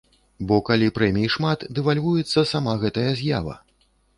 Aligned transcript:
Бо 0.51 0.55
калі 0.69 0.87
прэмій 0.97 1.29
шмат, 1.35 1.67
дэвальвуецца 1.81 2.47
сама 2.55 2.73
гэтая 2.85 3.07
з'ява! 3.21 3.55